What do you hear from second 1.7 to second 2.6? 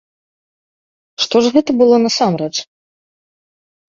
было насамрэч?